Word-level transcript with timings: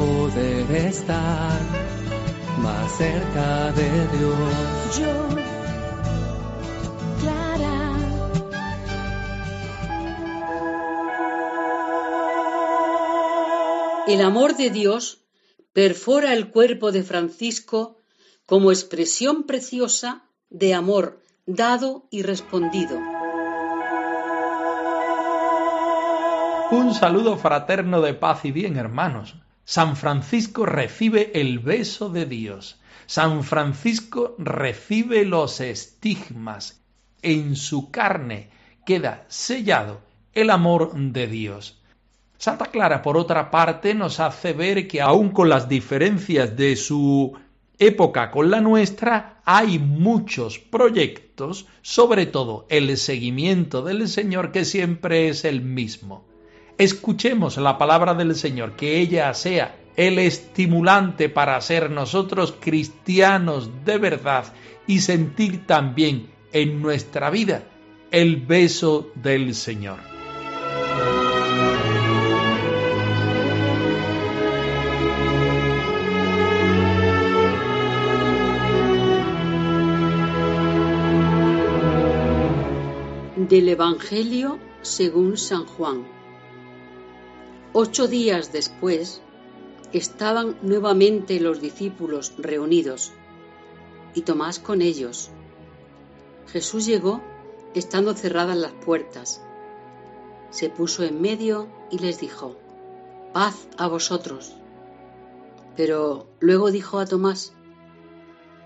poder 0.00 0.70
estar 0.86 1.60
más 2.58 2.90
cerca 2.96 3.70
de 3.72 3.90
Dios. 4.16 4.98
Yo, 4.98 5.14
Clara. 7.20 7.78
El 14.06 14.22
amor 14.22 14.56
de 14.56 14.70
Dios 14.70 15.18
perfora 15.74 16.32
el 16.32 16.50
cuerpo 16.50 16.92
de 16.92 17.02
Francisco 17.02 17.98
como 18.46 18.72
expresión 18.72 19.42
preciosa 19.42 20.22
de 20.48 20.72
amor 20.72 21.20
dado 21.44 22.06
y 22.10 22.22
respondido. 22.22 22.98
Un 26.70 26.94
saludo 26.94 27.36
fraterno 27.36 28.00
de 28.00 28.14
paz 28.14 28.46
y 28.46 28.52
bien, 28.52 28.78
hermanos. 28.78 29.34
San 29.70 29.94
Francisco 29.94 30.66
recibe 30.66 31.30
el 31.32 31.60
beso 31.60 32.08
de 32.08 32.26
Dios. 32.26 32.80
San 33.06 33.44
Francisco 33.44 34.34
recibe 34.36 35.24
los 35.24 35.60
estigmas. 35.60 36.82
En 37.22 37.54
su 37.54 37.88
carne 37.92 38.50
queda 38.84 39.26
sellado 39.28 40.00
el 40.32 40.50
amor 40.50 40.92
de 40.92 41.28
Dios. 41.28 41.80
Santa 42.36 42.66
Clara, 42.66 43.00
por 43.00 43.16
otra 43.16 43.52
parte, 43.52 43.94
nos 43.94 44.18
hace 44.18 44.54
ver 44.54 44.88
que 44.88 45.00
aun 45.00 45.30
con 45.30 45.48
las 45.48 45.68
diferencias 45.68 46.56
de 46.56 46.74
su 46.74 47.38
época 47.78 48.32
con 48.32 48.50
la 48.50 48.60
nuestra, 48.60 49.40
hay 49.44 49.78
muchos 49.78 50.58
proyectos, 50.58 51.68
sobre 51.82 52.26
todo 52.26 52.66
el 52.70 52.96
seguimiento 52.96 53.82
del 53.82 54.08
Señor, 54.08 54.50
que 54.50 54.64
siempre 54.64 55.28
es 55.28 55.44
el 55.44 55.60
mismo. 55.60 56.28
Escuchemos 56.80 57.58
la 57.58 57.76
palabra 57.76 58.14
del 58.14 58.34
Señor, 58.34 58.72
que 58.74 59.00
ella 59.00 59.34
sea 59.34 59.76
el 59.96 60.18
estimulante 60.18 61.28
para 61.28 61.60
ser 61.60 61.90
nosotros 61.90 62.54
cristianos 62.58 63.84
de 63.84 63.98
verdad 63.98 64.46
y 64.86 65.00
sentir 65.00 65.66
también 65.66 66.30
en 66.54 66.80
nuestra 66.80 67.28
vida 67.28 67.64
el 68.10 68.36
beso 68.38 69.10
del 69.14 69.54
Señor. 69.54 69.98
Del 83.36 83.68
Evangelio 83.68 84.58
según 84.80 85.36
San 85.36 85.66
Juan. 85.66 86.19
Ocho 87.72 88.08
días 88.08 88.52
después 88.52 89.22
estaban 89.92 90.56
nuevamente 90.62 91.40
los 91.40 91.60
discípulos 91.60 92.32
reunidos 92.38 93.12
y 94.14 94.22
Tomás 94.22 94.58
con 94.58 94.82
ellos. 94.82 95.30
Jesús 96.48 96.86
llegó 96.86 97.20
estando 97.74 98.14
cerradas 98.14 98.56
las 98.56 98.72
puertas. 98.72 99.42
Se 100.50 100.68
puso 100.68 101.04
en 101.04 101.20
medio 101.20 101.68
y 101.90 101.98
les 101.98 102.18
dijo, 102.20 102.56
paz 103.32 103.68
a 103.78 103.86
vosotros. 103.86 104.56
Pero 105.76 106.26
luego 106.40 106.70
dijo 106.70 106.98
a 106.98 107.06
Tomás, 107.06 107.52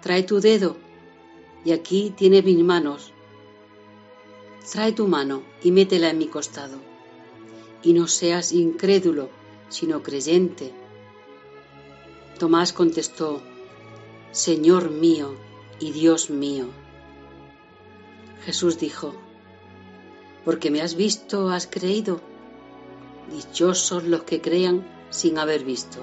trae 0.01 0.23
tu 0.23 0.41
dedo 0.41 0.77
y 1.65 1.73
aquí 1.73 2.13
tienes 2.17 2.45
mis 2.45 2.65
manos 2.65 3.15
trae 4.71 4.93
tu 4.93 5.07
mano 5.07 5.43
y 5.63 5.71
métela 5.71 6.11
en 6.11 6.19
mi 6.19 6.27
costado. 6.27 6.79
Y 7.85 7.93
no 7.93 8.09
seas 8.09 8.53
incrédulo, 8.53 9.29
sino 9.69 10.03
creyente. 10.03 10.73
Tomás 12.39 12.73
contestó, 12.73 13.43
Señor 14.33 14.91
mío 14.91 15.37
y 15.79 15.93
Dios 15.93 16.31
mío. 16.31 16.67
Jesús 18.45 18.79
dijo, 18.79 19.15
porque 20.45 20.71
me 20.71 20.83
has 20.83 20.95
visto, 20.95 21.49
has 21.51 21.67
creído. 21.67 22.21
Dichosos 23.31 24.05
los 24.05 24.25
que 24.25 24.41
crean 24.41 24.87
sin 25.11 25.39
haber 25.39 25.65
visto. 25.65 26.01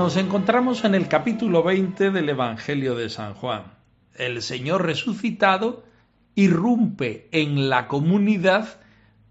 Nos 0.00 0.16
encontramos 0.16 0.82
en 0.84 0.94
el 0.94 1.08
capítulo 1.08 1.62
20 1.62 2.10
del 2.10 2.30
Evangelio 2.30 2.94
de 2.94 3.10
San 3.10 3.34
Juan. 3.34 3.64
El 4.14 4.40
Señor 4.40 4.86
resucitado 4.86 5.84
irrumpe 6.34 7.28
en 7.32 7.68
la 7.68 7.86
comunidad 7.86 8.80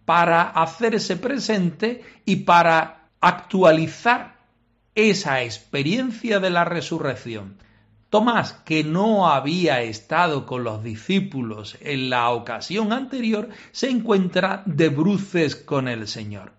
para 0.05 0.43
hacerse 0.43 1.17
presente 1.17 2.03
y 2.23 2.35
para 2.43 3.09
actualizar 3.19 4.35
esa 4.93 5.41
experiencia 5.41 6.39
de 6.39 6.51
la 6.51 6.65
resurrección. 6.65 7.57
Tomás, 8.11 8.53
que 8.53 8.83
no 8.83 9.27
había 9.27 9.81
estado 9.81 10.45
con 10.45 10.63
los 10.63 10.83
discípulos 10.83 11.79
en 11.81 12.11
la 12.11 12.29
ocasión 12.29 12.93
anterior, 12.93 13.49
se 13.71 13.89
encuentra 13.89 14.61
de 14.67 14.89
bruces 14.89 15.55
con 15.55 15.87
el 15.87 16.07
Señor. 16.07 16.58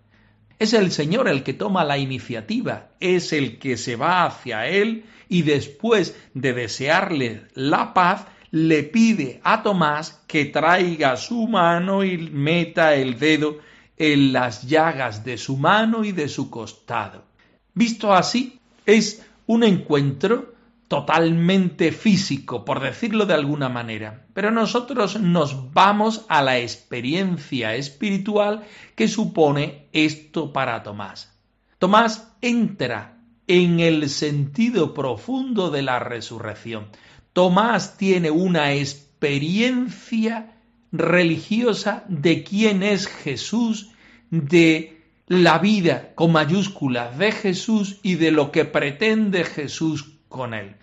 Es 0.61 0.73
el 0.73 0.91
Señor 0.91 1.27
el 1.27 1.41
que 1.41 1.55
toma 1.55 1.83
la 1.83 1.97
iniciativa, 1.97 2.91
es 2.99 3.33
el 3.33 3.57
que 3.57 3.77
se 3.77 3.95
va 3.95 4.25
hacia 4.25 4.67
Él 4.67 5.05
y 5.27 5.41
después 5.41 6.15
de 6.35 6.53
desearle 6.53 7.47
la 7.55 7.95
paz, 7.95 8.27
le 8.51 8.83
pide 8.83 9.41
a 9.43 9.63
Tomás 9.63 10.21
que 10.27 10.45
traiga 10.45 11.17
su 11.17 11.47
mano 11.47 12.03
y 12.03 12.15
meta 12.15 12.93
el 12.93 13.17
dedo 13.17 13.57
en 13.97 14.33
las 14.33 14.67
llagas 14.67 15.25
de 15.25 15.39
su 15.39 15.57
mano 15.57 16.03
y 16.03 16.11
de 16.11 16.29
su 16.29 16.51
costado. 16.51 17.25
Visto 17.73 18.13
así, 18.13 18.59
es 18.85 19.25
un 19.47 19.63
encuentro 19.63 20.50
totalmente 20.91 21.93
físico, 21.93 22.65
por 22.65 22.81
decirlo 22.81 23.25
de 23.25 23.33
alguna 23.33 23.69
manera. 23.69 24.25
Pero 24.33 24.51
nosotros 24.51 25.21
nos 25.21 25.71
vamos 25.71 26.25
a 26.27 26.41
la 26.41 26.59
experiencia 26.59 27.75
espiritual 27.75 28.63
que 28.93 29.07
supone 29.07 29.87
esto 29.93 30.51
para 30.51 30.83
Tomás. 30.83 31.39
Tomás 31.79 32.35
entra 32.41 33.19
en 33.47 33.79
el 33.79 34.09
sentido 34.09 34.93
profundo 34.93 35.69
de 35.69 35.81
la 35.81 35.99
resurrección. 35.99 36.87
Tomás 37.31 37.95
tiene 37.95 38.29
una 38.29 38.73
experiencia 38.73 40.57
religiosa 40.91 42.03
de 42.09 42.43
quién 42.43 42.83
es 42.83 43.07
Jesús, 43.07 43.91
de 44.29 45.01
la 45.27 45.57
vida 45.57 46.11
con 46.15 46.33
mayúsculas 46.33 47.17
de 47.17 47.31
Jesús 47.31 48.01
y 48.03 48.15
de 48.15 48.31
lo 48.31 48.51
que 48.51 48.65
pretende 48.65 49.45
Jesús 49.45 50.17
con 50.27 50.53
él. 50.53 50.80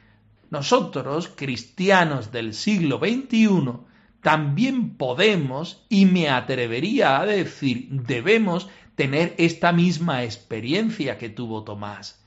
Nosotros, 0.51 1.29
cristianos 1.29 2.33
del 2.33 2.55
siglo 2.55 2.99
XXI, 2.99 3.73
también 4.23 4.97
podemos, 4.97 5.85
y 5.89 6.07
me 6.07 6.29
atrevería 6.29 7.21
a 7.21 7.27
decir, 7.27 7.89
debemos 7.91 8.69
tener 8.95 9.35
esta 9.39 9.73
misma 9.73 10.25
experiencia 10.25 11.19
que 11.19 11.29
tuvo 11.29 11.65
Tomás. 11.65 12.25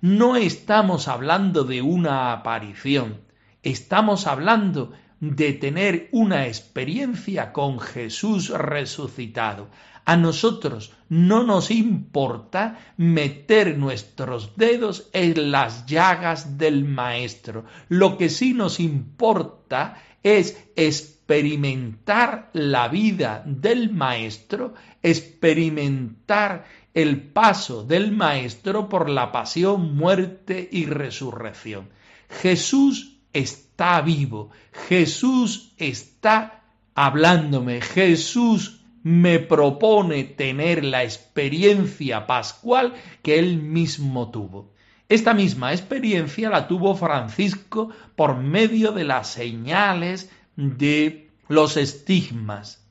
No 0.00 0.36
estamos 0.36 1.08
hablando 1.08 1.64
de 1.64 1.82
una 1.82 2.32
aparición, 2.32 3.20
estamos 3.62 4.26
hablando 4.26 4.92
de 5.20 5.52
tener 5.52 6.08
una 6.12 6.46
experiencia 6.46 7.52
con 7.52 7.80
Jesús 7.80 8.50
resucitado. 8.50 9.68
A 10.08 10.16
nosotros 10.16 10.94
no 11.10 11.42
nos 11.44 11.70
importa 11.70 12.78
meter 12.96 13.76
nuestros 13.76 14.56
dedos 14.56 15.10
en 15.12 15.50
las 15.50 15.84
llagas 15.84 16.56
del 16.56 16.86
Maestro. 16.86 17.66
Lo 17.90 18.16
que 18.16 18.30
sí 18.30 18.54
nos 18.54 18.80
importa 18.80 20.02
es 20.22 20.66
experimentar 20.76 22.48
la 22.54 22.88
vida 22.88 23.42
del 23.44 23.92
Maestro, 23.92 24.72
experimentar 25.02 26.64
el 26.94 27.20
paso 27.20 27.84
del 27.84 28.10
Maestro 28.10 28.88
por 28.88 29.10
la 29.10 29.30
pasión, 29.30 29.94
muerte 29.94 30.70
y 30.72 30.86
resurrección. 30.86 31.90
Jesús 32.30 33.18
está 33.34 34.00
vivo, 34.00 34.52
Jesús 34.88 35.74
está 35.76 36.62
hablándome, 36.94 37.82
Jesús 37.82 38.77
me 39.08 39.38
propone 39.38 40.22
tener 40.24 40.84
la 40.84 41.02
experiencia 41.02 42.26
pascual 42.26 42.92
que 43.22 43.38
él 43.38 43.56
mismo 43.56 44.30
tuvo. 44.30 44.74
Esta 45.08 45.32
misma 45.32 45.72
experiencia 45.72 46.50
la 46.50 46.68
tuvo 46.68 46.94
Francisco 46.94 47.88
por 48.14 48.36
medio 48.36 48.92
de 48.92 49.04
las 49.04 49.28
señales 49.28 50.30
de 50.56 51.30
los 51.48 51.78
estigmas. 51.78 52.86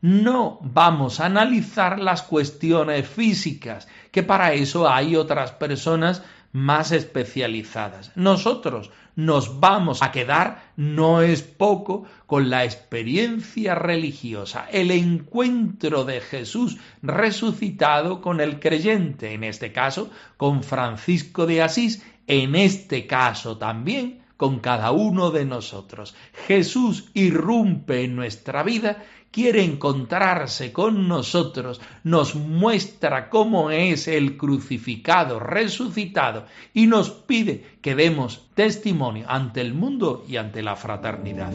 No 0.00 0.58
vamos 0.60 1.20
a 1.20 1.26
analizar 1.26 2.00
las 2.00 2.22
cuestiones 2.22 3.06
físicas, 3.06 3.86
que 4.10 4.24
para 4.24 4.54
eso 4.54 4.88
hay 4.88 5.14
otras 5.14 5.52
personas 5.52 6.24
más 6.52 6.92
especializadas. 6.92 8.12
Nosotros 8.16 8.90
nos 9.16 9.60
vamos 9.60 10.02
a 10.02 10.12
quedar, 10.12 10.72
no 10.76 11.22
es 11.22 11.42
poco, 11.42 12.04
con 12.26 12.50
la 12.50 12.64
experiencia 12.64 13.74
religiosa, 13.74 14.66
el 14.70 14.90
encuentro 14.90 16.04
de 16.04 16.20
Jesús 16.20 16.78
resucitado 17.02 18.20
con 18.20 18.40
el 18.40 18.60
creyente, 18.60 19.34
en 19.34 19.44
este 19.44 19.72
caso 19.72 20.10
con 20.36 20.62
Francisco 20.62 21.46
de 21.46 21.62
Asís, 21.62 22.02
en 22.26 22.54
este 22.54 23.06
caso 23.06 23.58
también 23.58 24.19
con 24.40 24.58
cada 24.60 24.90
uno 24.90 25.30
de 25.30 25.44
nosotros. 25.44 26.14
Jesús 26.46 27.10
irrumpe 27.12 28.04
en 28.04 28.16
nuestra 28.16 28.62
vida 28.62 29.04
quiere 29.30 29.62
encontrarse 29.62 30.72
con 30.72 31.08
nosotros, 31.08 31.78
nos 32.04 32.34
muestra 32.36 33.28
cómo 33.28 33.70
es 33.70 34.08
el 34.08 34.38
crucificado, 34.38 35.40
resucitado, 35.40 36.46
y 36.72 36.86
nos 36.86 37.10
pide 37.10 37.66
que 37.82 37.94
demos 37.94 38.48
testimonio 38.54 39.26
ante 39.28 39.60
el 39.60 39.74
mundo 39.74 40.24
y 40.26 40.38
ante 40.38 40.62
la 40.62 40.74
fraternidad. 40.74 41.52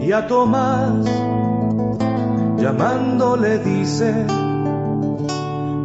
Y 0.00 0.10
a 0.10 0.26
Tomás, 0.26 1.04
llamándole 2.56 3.58
dice, 3.58 4.24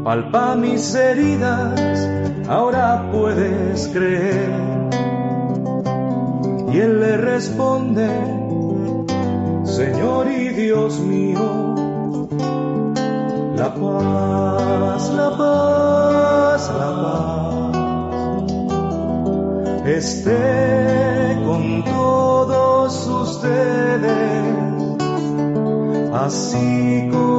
palpa 0.05 0.55
mis 0.55 0.95
heridas, 0.95 2.09
ahora 2.47 3.11
puedes 3.11 3.89
creer. 3.89 4.71
Y 6.71 6.79
él 6.79 6.99
le 7.01 7.17
responde, 7.17 8.07
Señor 9.63 10.27
y 10.31 10.49
Dios 10.49 10.99
mío, 10.99 11.75
la 13.55 13.73
paz, 13.73 15.11
la 15.13 15.37
paz, 15.37 16.71
la 16.79 16.91
paz 17.01 17.41
esté 19.85 21.37
con 21.45 21.83
todos 21.83 23.07
ustedes, 23.07 24.55
así 26.13 27.09
como 27.11 27.30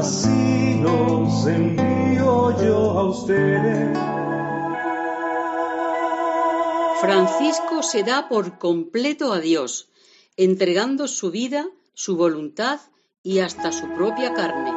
así 0.00 0.80
los 0.80 1.46
envío 1.46 2.56
yo 2.64 2.78
a 2.98 3.04
ustedes. 3.10 3.98
Francisco 7.02 7.82
se 7.82 8.02
da 8.02 8.28
por 8.28 8.58
completo 8.58 9.32
a 9.34 9.40
Dios, 9.40 9.90
entregando 10.38 11.06
su 11.06 11.30
vida, 11.30 11.66
su 11.92 12.16
voluntad 12.16 12.80
y 13.22 13.40
hasta 13.40 13.72
su 13.72 13.88
propia 13.92 14.32
carne. 14.32 14.72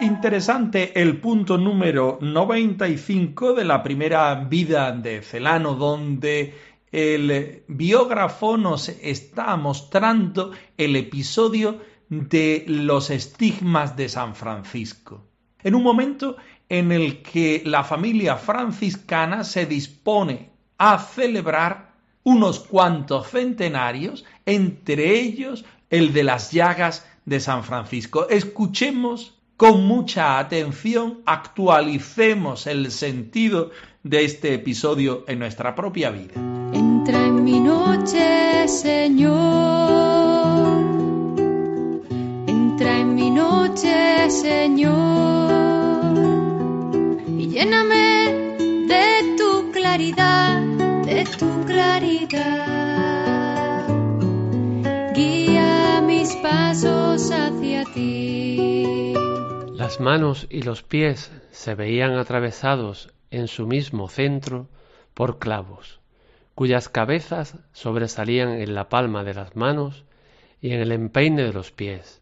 Interesante 0.00 1.00
el 1.02 1.20
punto 1.20 1.58
número 1.58 2.18
95 2.20 3.54
de 3.54 3.64
la 3.64 3.82
primera 3.82 4.36
vida 4.36 4.92
de 4.92 5.22
Celano, 5.22 5.74
donde 5.74 6.54
el 6.92 7.64
biógrafo 7.68 8.56
nos 8.56 8.88
está 8.88 9.56
mostrando 9.56 10.52
el 10.76 10.96
episodio 10.96 11.80
de 12.08 12.64
los 12.66 13.10
estigmas 13.10 13.96
de 13.96 14.08
San 14.08 14.34
Francisco. 14.34 15.26
En 15.62 15.74
un 15.74 15.82
momento 15.82 16.36
en 16.68 16.92
el 16.92 17.22
que 17.22 17.62
la 17.64 17.84
familia 17.84 18.36
franciscana 18.36 19.44
se 19.44 19.66
dispone 19.66 20.50
a 20.78 20.98
celebrar 20.98 21.94
unos 22.24 22.60
cuantos 22.60 23.28
centenarios, 23.28 24.24
entre 24.46 25.18
ellos 25.20 25.64
el 25.90 26.12
de 26.12 26.24
las 26.24 26.52
llagas 26.52 27.06
de 27.24 27.40
San 27.40 27.64
Francisco. 27.64 28.28
Escuchemos 28.28 29.37
con 29.58 29.86
mucha 29.86 30.38
atención, 30.38 31.20
actualicemos 31.26 32.68
el 32.68 32.92
sentido 32.92 33.72
de 34.04 34.24
este 34.24 34.54
episodio 34.54 35.24
en 35.26 35.40
nuestra 35.40 35.74
propia 35.74 36.10
vida. 36.10 36.34
Entra 36.72 37.18
en 37.18 37.42
mi 37.42 37.58
noche, 37.58 38.68
Señor. 38.68 39.34
Entra 42.46 42.98
en 43.00 43.14
mi 43.16 43.30
noche, 43.32 44.30
Señor 44.30 45.48
Lléname 47.26 48.30
de 48.86 49.34
tu 49.36 49.72
claridad, 49.72 50.60
de 51.04 51.24
tu 51.36 51.64
claridad. 51.66 52.38
Guía 55.12 56.00
mis 56.06 56.36
pasos. 56.36 56.97
Las 59.88 60.00
manos 60.00 60.46
y 60.50 60.64
los 60.64 60.82
pies 60.82 61.32
se 61.50 61.74
veían 61.74 62.18
atravesados 62.18 63.08
en 63.30 63.48
su 63.48 63.66
mismo 63.66 64.10
centro 64.10 64.68
por 65.14 65.38
clavos, 65.38 66.00
cuyas 66.54 66.90
cabezas 66.90 67.56
sobresalían 67.72 68.50
en 68.50 68.74
la 68.74 68.90
palma 68.90 69.24
de 69.24 69.32
las 69.32 69.56
manos 69.56 70.04
y 70.60 70.72
en 70.72 70.80
el 70.80 70.92
empeine 70.92 71.42
de 71.42 71.54
los 71.54 71.72
pies, 71.72 72.20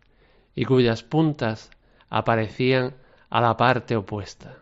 y 0.54 0.64
cuyas 0.64 1.02
puntas 1.02 1.72
aparecían 2.08 2.94
a 3.30 3.40
la 3.40 3.56
parte 3.56 3.96
opuesta. 3.96 4.58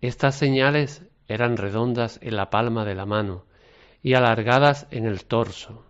Estas 0.00 0.36
señales 0.36 1.02
eran 1.26 1.56
redondas 1.56 2.20
en 2.22 2.36
la 2.36 2.50
palma 2.50 2.84
de 2.84 2.94
la 2.94 3.04
mano 3.04 3.46
y 4.00 4.14
alargadas 4.14 4.86
en 4.92 5.06
el 5.06 5.24
torso. 5.24 5.86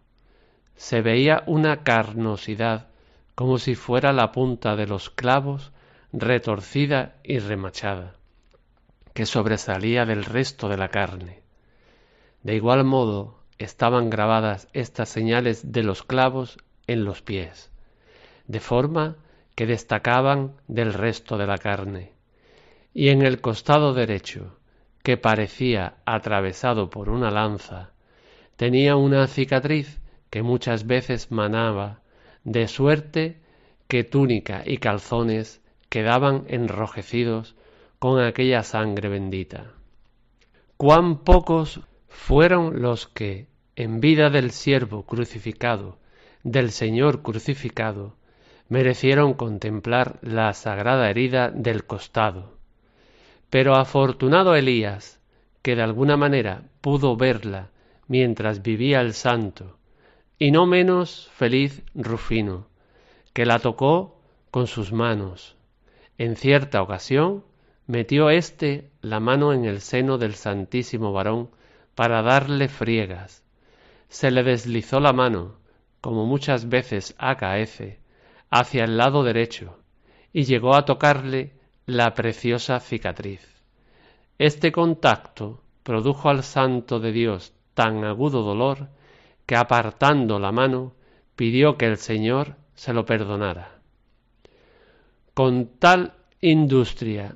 Se 0.77 1.03
veía 1.03 1.43
una 1.45 1.83
carnosidad 1.83 2.89
como 3.35 3.59
si 3.59 3.75
fuera 3.75 4.15
la 4.15 4.33
punta 4.33 4.77
de 4.77 4.87
los 4.87 5.11
clavos 5.11 5.73
retorcida 6.12 7.16
y 7.23 7.38
remachada, 7.38 8.14
que 9.14 9.26
sobresalía 9.26 10.04
del 10.04 10.25
resto 10.25 10.69
de 10.69 10.76
la 10.76 10.88
carne. 10.88 11.42
De 12.42 12.54
igual 12.54 12.85
modo 12.85 13.38
estaban 13.59 14.11
grabadas 14.11 14.69
estas 14.73 15.09
señales 15.09 15.73
de 15.73 15.83
los 15.83 16.02
clavos 16.02 16.59
en 16.87 17.04
los 17.04 17.23
pies, 17.23 17.71
de 18.47 18.61
forma 18.61 19.16
que 19.54 19.66
destacaban 19.66 20.54
del 20.69 20.92
resto 20.92 21.38
de 21.38 21.47
la 21.47 21.59
carne 21.59 22.12
y 22.95 23.09
en 23.09 23.23
el 23.23 23.40
costado 23.40 23.95
derecho, 23.95 24.59
que 25.02 25.16
parecía 25.16 25.95
atravesado 26.04 26.90
por 26.90 27.09
una 27.09 27.31
lanza, 27.31 27.90
tenía 28.57 28.97
una 28.97 29.26
cicatriz 29.26 30.00
que 30.31 30.42
muchas 30.42 30.87
veces 30.87 31.31
manaba, 31.31 32.00
de 32.45 32.69
suerte 32.69 33.40
que 33.88 34.04
túnica 34.04 34.62
y 34.64 34.78
calzones 34.78 35.62
quedaban 35.93 36.47
enrojecidos 36.49 37.55
con 37.99 38.19
aquella 38.19 38.63
sangre 38.63 39.11
bendita. 39.11 39.73
Cuán 40.79 41.19
pocos 41.19 41.81
fueron 42.09 42.81
los 42.81 43.09
que, 43.09 43.47
en 43.77 44.01
vida 44.01 44.31
del 44.31 44.53
siervo 44.53 45.05
crucificado, 45.05 45.99
del 46.45 46.71
Señor 46.71 47.21
crucificado, 47.21 48.17
merecieron 48.71 49.35
contemplar 49.35 50.19
la 50.23 50.55
sagrada 50.55 51.11
herida 51.11 51.51
del 51.51 51.85
costado, 51.85 52.57
pero 53.51 53.75
afortunado 53.75 54.55
Elías, 54.55 55.21
que 55.61 55.77
de 55.77 55.83
alguna 55.83 56.17
manera 56.17 56.63
pudo 56.81 57.19
verla 57.19 57.69
mientras 58.09 58.63
vivía 58.63 59.03
el 59.03 59.13
santo, 59.13 59.77
y 60.39 60.53
no 60.53 60.65
menos 60.65 61.29
feliz 61.35 61.83
Rufino, 61.95 62.67
que 63.35 63.45
la 63.45 63.59
tocó 63.59 64.23
con 64.51 64.67
sus 64.67 64.91
manos. 64.91 65.59
En 66.19 66.37
cierta 66.37 66.83
ocasión 66.83 67.45
metió 67.87 68.31
éste 68.31 68.90
la 69.00 69.21
mano 69.21 69.52
en 69.52 69.64
el 69.64 69.81
seno 69.81 70.19
del 70.19 70.35
santísimo 70.35 71.12
varón 71.12 71.50
para 71.95 72.23
darle 72.23 72.69
friegas. 72.69 73.42
Se 74.09 74.31
le 74.31 74.42
deslizó 74.42 75.00
la 75.00 75.12
mano, 75.12 75.57
como 76.00 76.26
muchas 76.26 76.69
veces 76.69 77.14
acaece, 77.19 78.00
hacia 78.50 78.85
el 78.85 78.97
lado 78.97 79.23
derecho, 79.23 79.78
y 80.33 80.45
llegó 80.45 80.75
a 80.75 80.85
tocarle 80.85 81.52
la 81.87 82.14
preciosa 82.14 82.81
cicatriz. 82.81 83.62
Este 84.38 84.73
contacto 84.73 85.62
produjo 85.83 86.28
al 86.28 86.42
santo 86.42 87.00
de 87.00 87.12
Dios 87.12 87.52
tan 87.75 88.04
agudo 88.04 88.42
dolor 88.42 88.88
que 89.47 89.57
apartando 89.57 90.38
la 90.38 90.52
mano 90.52 90.95
pidió 91.37 91.76
que 91.76 91.87
el 91.87 91.97
Señor 91.97 92.57
se 92.75 92.92
lo 92.92 93.04
perdonara. 93.04 93.82
Con 95.35 95.79
tal 95.79 96.12
industria 96.43 97.35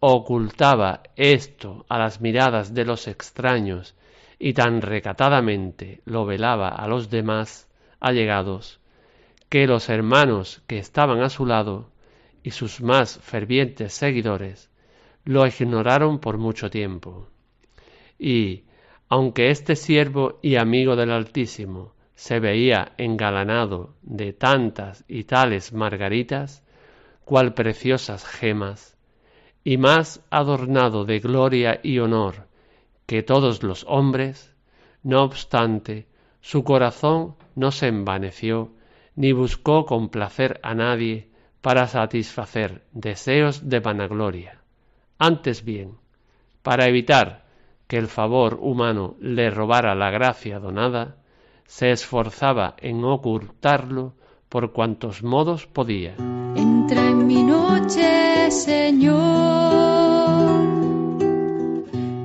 ocultaba 0.00 1.02
esto 1.16 1.84
a 1.90 1.98
las 1.98 2.22
miradas 2.22 2.72
de 2.72 2.86
los 2.86 3.08
extraños 3.08 3.94
y 4.38 4.54
tan 4.54 4.80
recatadamente 4.80 6.00
lo 6.06 6.24
velaba 6.24 6.68
a 6.70 6.88
los 6.88 7.10
demás 7.10 7.68
allegados, 8.00 8.80
que 9.50 9.66
los 9.66 9.90
hermanos 9.90 10.62
que 10.66 10.78
estaban 10.78 11.20
a 11.20 11.28
su 11.28 11.44
lado 11.44 11.90
y 12.42 12.52
sus 12.52 12.80
más 12.80 13.18
fervientes 13.18 13.92
seguidores 13.92 14.70
lo 15.24 15.46
ignoraron 15.46 16.20
por 16.20 16.38
mucho 16.38 16.70
tiempo. 16.70 17.28
Y, 18.18 18.64
aunque 19.10 19.50
este 19.50 19.76
siervo 19.76 20.38
y 20.40 20.56
amigo 20.56 20.96
del 20.96 21.10
Altísimo 21.10 21.92
se 22.14 22.40
veía 22.40 22.92
engalanado 22.96 23.94
de 24.00 24.32
tantas 24.32 25.04
y 25.06 25.24
tales 25.24 25.74
margaritas, 25.74 26.64
cual 27.30 27.54
preciosas 27.54 28.24
gemas, 28.24 28.96
y 29.62 29.76
más 29.76 30.20
adornado 30.30 31.04
de 31.04 31.20
gloria 31.20 31.78
y 31.80 32.00
honor 32.00 32.48
que 33.06 33.22
todos 33.22 33.62
los 33.62 33.84
hombres, 33.86 34.52
no 35.04 35.22
obstante, 35.22 36.08
su 36.40 36.64
corazón 36.64 37.36
no 37.54 37.70
se 37.70 37.86
envaneció, 37.86 38.72
ni 39.14 39.30
buscó 39.30 39.86
complacer 39.86 40.58
a 40.64 40.74
nadie 40.74 41.30
para 41.60 41.86
satisfacer 41.86 42.82
deseos 42.90 43.68
de 43.68 43.78
vanagloria. 43.78 44.62
Antes 45.16 45.64
bien, 45.64 45.98
para 46.64 46.88
evitar 46.88 47.44
que 47.86 47.98
el 47.98 48.08
favor 48.08 48.58
humano 48.60 49.14
le 49.20 49.50
robara 49.50 49.94
la 49.94 50.10
gracia 50.10 50.58
donada, 50.58 51.18
se 51.64 51.92
esforzaba 51.92 52.74
en 52.78 53.04
ocultarlo 53.04 54.14
por 54.50 54.72
cuantos 54.72 55.22
modos 55.22 55.66
podía. 55.66 56.14
Entra 56.56 57.00
en 57.06 57.26
mi 57.26 57.42
noche, 57.42 58.50
Señor. 58.50 59.20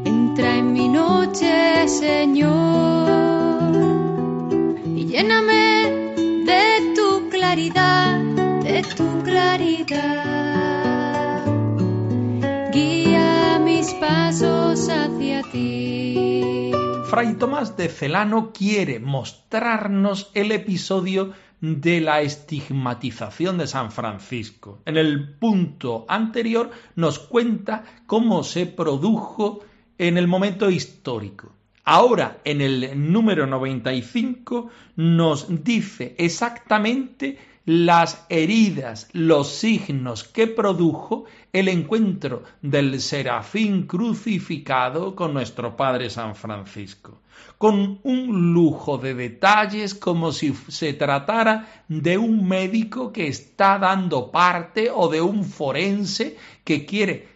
Entra 0.04 0.58
en 0.58 0.74
mi 0.74 0.90
noche, 0.90 1.88
Señor. 1.88 3.06
Y 4.96 5.06
lléname 5.06 5.86
de 6.46 6.94
tu 6.96 7.30
claridad, 7.30 8.20
de 8.64 8.84
tu 8.98 9.22
claridad. 9.24 10.66
Guía 12.74 13.62
mis 13.64 13.94
pasos 13.94 14.90
hacia 14.90 15.44
ti. 15.52 16.72
Fray 17.06 17.36
Tomás 17.36 17.78
de 17.78 17.88
Celano 17.88 18.52
quiere 18.52 19.00
mostrarnos 19.00 20.32
el 20.34 20.52
episodio 20.52 21.34
de 21.62 22.02
la 22.02 22.22
estigmatización 22.22 23.58
de 23.58 23.68
San 23.68 23.92
Francisco. 23.92 24.82
En 24.86 24.98
el 24.98 25.36
punto 25.38 26.06
anterior 26.08 26.72
nos 26.96 27.20
cuenta 27.20 27.84
cómo 28.06 28.44
se 28.44 28.66
produjo 28.66 29.62
en 29.98 30.18
el 30.18 30.28
momento 30.28 30.70
histórico. 30.70 31.55
Ahora, 31.88 32.42
en 32.44 32.62
el 32.62 33.12
número 33.12 33.46
95, 33.46 34.70
nos 34.96 35.64
dice 35.64 36.16
exactamente 36.18 37.38
las 37.66 38.26
heridas, 38.30 39.08
los 39.14 39.50
signos 39.50 40.24
que 40.24 40.48
produjo 40.48 41.26
el 41.54 41.68
encuentro 41.68 42.42
del 42.64 43.00
serafín 43.00 43.86
crucificado 43.86 45.16
con 45.16 45.36
nuestro 45.36 45.78
Padre 45.78 46.10
San 46.10 46.36
Francisco, 46.36 47.22
con 47.60 48.00
un 48.02 48.52
lujo 48.52 48.98
de 48.98 49.14
detalles 49.14 49.94
como 49.94 50.32
si 50.32 50.56
se 50.68 50.94
tratara 50.94 51.84
de 51.88 52.18
un 52.18 52.48
médico 52.48 53.14
que 53.14 53.28
está 53.28 53.78
dando 53.78 54.32
parte 54.32 54.90
o 54.92 55.08
de 55.08 55.22
un 55.22 55.44
forense 55.44 56.36
que 56.64 56.84
quiere 56.88 57.28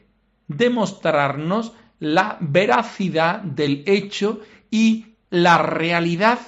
demostrarnos 0.48 1.74
la 2.00 2.38
veracidad 2.40 3.42
del 3.42 3.84
hecho 3.86 4.42
y 4.72 5.06
la 5.30 5.58
realidad 5.58 6.40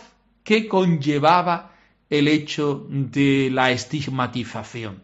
que 0.43 0.67
conllevaba 0.67 1.72
el 2.10 2.27
hecho 2.27 2.86
de 2.89 3.50
la 3.51 3.72
estigmatización. 3.72 5.03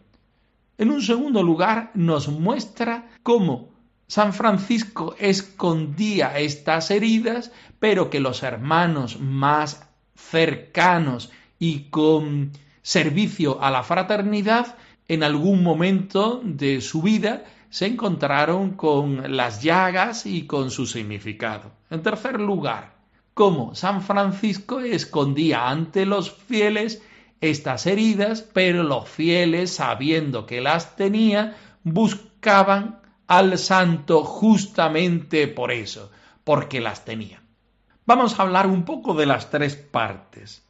En 0.76 0.90
un 0.90 1.02
segundo 1.02 1.42
lugar, 1.42 1.90
nos 1.94 2.28
muestra 2.28 3.08
cómo 3.22 3.70
San 4.06 4.32
Francisco 4.32 5.14
escondía 5.18 6.38
estas 6.38 6.90
heridas, 6.90 7.52
pero 7.78 8.10
que 8.10 8.20
los 8.20 8.42
hermanos 8.42 9.20
más 9.20 9.86
cercanos 10.14 11.30
y 11.58 11.90
con 11.90 12.52
servicio 12.82 13.62
a 13.62 13.70
la 13.70 13.82
fraternidad, 13.82 14.76
en 15.08 15.22
algún 15.22 15.62
momento 15.62 16.40
de 16.44 16.80
su 16.80 17.02
vida 17.02 17.44
se 17.70 17.86
encontraron 17.86 18.70
con 18.70 19.36
las 19.36 19.62
llagas 19.62 20.26
y 20.26 20.46
con 20.46 20.70
su 20.70 20.86
significado. 20.86 21.70
En 21.90 22.02
tercer 22.02 22.40
lugar, 22.40 22.94
cómo 23.34 23.74
San 23.74 24.02
Francisco 24.02 24.80
escondía 24.80 25.68
ante 25.68 26.06
los 26.06 26.30
fieles 26.30 27.02
estas 27.40 27.86
heridas, 27.86 28.42
pero 28.42 28.82
los 28.82 29.08
fieles, 29.08 29.74
sabiendo 29.74 30.46
que 30.46 30.60
las 30.60 30.96
tenía, 30.96 31.56
buscaban 31.84 33.00
al 33.26 33.58
santo 33.58 34.24
justamente 34.24 35.46
por 35.46 35.70
eso, 35.70 36.10
porque 36.44 36.80
las 36.80 37.04
tenía. 37.04 37.42
Vamos 38.06 38.38
a 38.38 38.42
hablar 38.42 38.66
un 38.66 38.84
poco 38.84 39.14
de 39.14 39.26
las 39.26 39.50
tres 39.50 39.76
partes, 39.76 40.64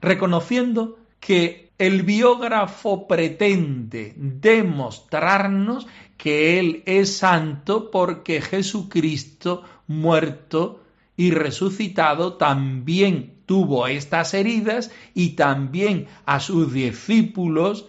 reconociendo 0.00 0.98
que 1.18 1.72
el 1.78 2.02
biógrafo 2.02 3.08
pretende 3.08 4.12
demostrarnos 4.16 5.86
que 6.16 6.58
Él 6.58 6.82
es 6.86 7.16
santo 7.16 7.90
porque 7.90 8.40
Jesucristo 8.40 9.62
muerto 9.86 10.82
y 11.16 11.30
resucitado 11.30 12.34
también 12.34 13.34
tuvo 13.46 13.86
estas 13.86 14.34
heridas 14.34 14.90
y 15.14 15.30
también 15.30 16.06
a 16.26 16.40
sus 16.40 16.72
discípulos 16.72 17.86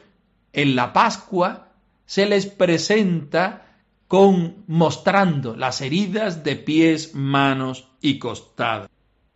en 0.54 0.76
la 0.76 0.94
Pascua 0.94 1.70
se 2.06 2.26
les 2.26 2.46
presenta 2.46 3.66
con 4.08 4.64
mostrando 4.68 5.56
las 5.56 5.82
heridas 5.82 6.44
de 6.44 6.56
pies, 6.56 7.16
manos 7.16 7.88
y 8.02 8.20
costado. 8.20 8.88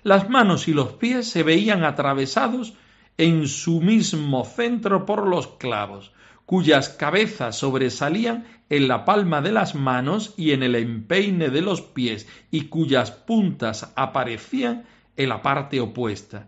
Las 0.04 0.30
manos 0.30 0.68
y 0.68 0.74
los 0.74 0.94
pies 0.94 1.28
se 1.28 1.44
veían 1.44 1.84
atravesados 1.84 2.74
en 3.18 3.48
su 3.48 3.82
mismo 3.82 4.46
centro 4.46 5.06
por 5.06 5.28
los 5.28 5.48
clavos, 5.48 6.14
cuyas 6.50 6.90
cabezas 6.90 7.60
sobresalían 7.60 8.48
en 8.72 8.88
la 8.88 9.06
palma 9.06 9.40
de 9.40 9.52
las 9.52 9.76
manos 9.76 10.34
y 10.36 10.54
en 10.54 10.64
el 10.64 10.74
empeine 10.74 11.50
de 11.52 11.62
los 11.62 11.84
pies, 11.84 12.28
y 12.50 12.62
cuyas 12.70 13.12
puntas 13.12 13.94
aparecían 13.96 14.86
en 15.16 15.30
la 15.30 15.44
parte 15.44 15.80
opuesta. 15.80 16.48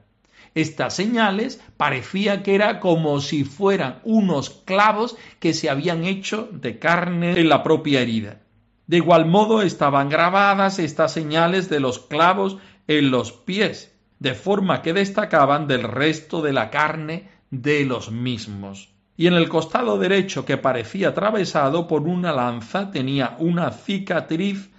Estas 0.55 0.95
señales 0.95 1.61
parecía 1.77 2.41
que 2.41 2.55
era 2.55 2.79
como 2.79 3.21
si 3.21 3.43
fueran 3.43 3.99
unos 4.03 4.49
clavos 4.49 5.17
que 5.39 5.53
se 5.53 5.69
habían 5.69 6.03
hecho 6.03 6.49
de 6.51 6.79
carne 6.79 7.39
en 7.39 7.47
la 7.47 7.61
propia 7.61 8.01
herida. 8.01 8.41
De 8.87 8.97
igual 8.97 9.27
modo 9.27 9.61
estaban 9.61 10.09
grabadas 10.09 10.79
estas 10.79 11.13
señales 11.13 11.69
de 11.69 11.79
los 11.79 11.99
clavos 11.99 12.57
en 12.87 13.11
los 13.11 13.33
pies, 13.33 13.95
de 14.17 14.33
forma 14.33 14.81
que 14.81 14.93
destacaban 14.93 15.67
del 15.67 15.83
resto 15.83 16.41
de 16.41 16.53
la 16.53 16.71
carne 16.71 17.29
de 17.51 17.85
los 17.85 18.09
mismos 18.09 18.90
y 19.17 19.27
en 19.27 19.33
el 19.33 19.49
costado 19.49 19.97
derecho 19.97 20.45
que 20.45 20.57
parecía 20.57 21.09
atravesado 21.09 21.87
por 21.87 22.03
una 22.03 22.31
lanza 22.31 22.91
tenía 22.91 23.35
una 23.39 23.71
cicatriz 23.71 24.69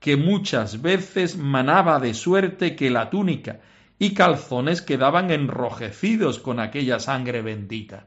que 0.00 0.16
muchas 0.16 0.82
veces 0.82 1.36
manaba 1.36 1.98
de 1.98 2.14
suerte 2.14 2.76
que 2.76 2.90
la 2.90 3.10
túnica 3.10 3.60
y 3.98 4.12
calzones 4.14 4.82
quedaban 4.82 5.30
enrojecidos 5.30 6.38
con 6.38 6.60
aquella 6.60 6.98
sangre 6.98 7.40
bendita. 7.42 8.06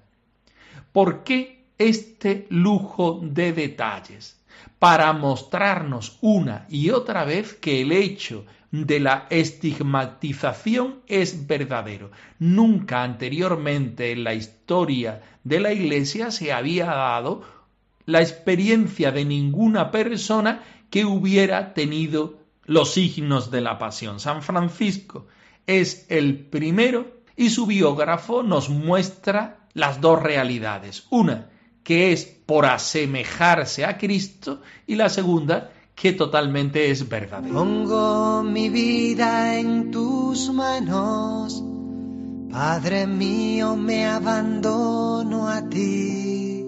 ¿Por 0.91 1.23
qué 1.23 1.65
este 1.77 2.47
lujo 2.49 3.19
de 3.23 3.53
detalles? 3.53 4.39
Para 4.77 5.11
mostrarnos 5.13 6.17
una 6.21 6.65
y 6.69 6.89
otra 6.91 7.25
vez 7.25 7.53
que 7.53 7.81
el 7.81 7.91
hecho 7.91 8.45
de 8.71 8.99
la 8.99 9.27
estigmatización 9.29 11.01
es 11.07 11.47
verdadero. 11.47 12.11
Nunca 12.37 13.03
anteriormente 13.03 14.11
en 14.11 14.23
la 14.23 14.33
historia 14.33 15.21
de 15.43 15.59
la 15.59 15.73
Iglesia 15.73 16.31
se 16.31 16.53
había 16.53 16.85
dado 16.85 17.43
la 18.05 18.21
experiencia 18.21 19.11
de 19.11 19.25
ninguna 19.25 19.91
persona 19.91 20.63
que 20.89 21.05
hubiera 21.05 21.73
tenido 21.73 22.39
los 22.65 22.93
signos 22.93 23.51
de 23.51 23.61
la 23.61 23.79
pasión. 23.79 24.19
San 24.19 24.41
Francisco 24.41 25.27
es 25.65 26.05
el 26.09 26.37
primero 26.37 27.21
y 27.35 27.49
su 27.49 27.65
biógrafo 27.65 28.43
nos 28.43 28.69
muestra 28.69 29.67
las 29.73 30.01
dos 30.01 30.21
realidades. 30.21 31.05
Una, 31.09 31.49
que 31.83 32.11
es 32.11 32.25
por 32.25 32.65
asemejarse 32.65 33.85
a 33.85 33.97
Cristo 33.97 34.61
y 34.85 34.95
la 34.95 35.09
segunda, 35.09 35.71
que 35.99 36.13
totalmente 36.13 36.89
es 36.91 37.07
verdadero. 37.09 37.53
Pongo 37.53 38.41
mi 38.41 38.69
vida 38.69 39.59
en 39.59 39.91
tus 39.91 40.49
manos, 40.53 41.61
Padre 42.49 43.05
mío, 43.05 43.75
me 43.75 44.05
abandono 44.05 45.49
a 45.49 45.67
ti. 45.67 46.65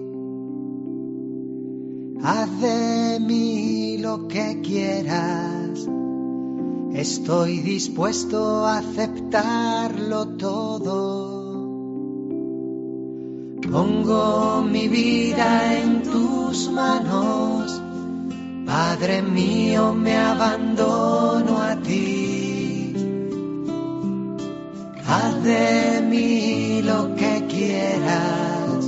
Haz 2.22 2.60
de 2.60 3.20
mí 3.20 3.98
lo 3.98 4.28
que 4.28 4.60
quieras. 4.60 5.88
Estoy 6.92 7.58
dispuesto 7.60 8.66
a 8.66 8.78
aceptarlo 8.78 10.28
todo. 10.36 11.42
Pongo 13.62 14.62
mi 14.62 14.88
vida 14.88 15.78
en 15.78 16.02
tus 16.02 16.70
manos. 16.70 17.82
Padre 18.72 19.20
mío, 19.20 19.92
me 19.92 20.16
abandono 20.16 21.60
a 21.60 21.76
ti. 21.76 22.94
Haz 25.06 25.42
de 25.44 26.00
mí 26.08 26.80
lo 26.80 27.14
que 27.14 27.46
quieras. 27.48 28.82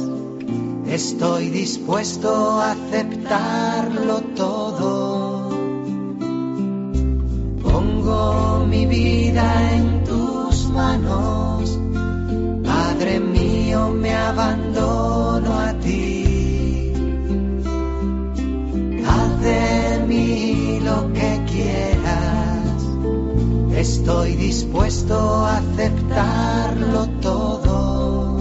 Estoy 0.86 1.50
dispuesto 1.50 2.62
a 2.62 2.72
aceptarlo 2.72 4.22
todo. 4.42 5.50
Pongo 7.62 8.64
mi 8.66 8.86
vida 8.86 9.46
en 9.76 10.02
tus 10.04 10.66
manos. 10.70 11.78
Padre 12.64 13.20
mío, 13.20 13.43
Estoy 24.04 24.36
dispuesto 24.36 25.18
a 25.46 25.56
aceptarlo 25.56 27.08
todo. 27.22 28.38